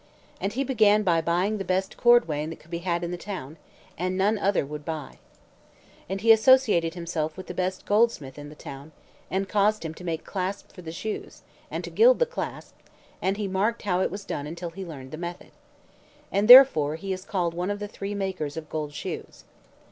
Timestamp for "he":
0.53-0.63, 6.21-6.31, 13.37-13.47, 14.71-14.83, 17.01-17.15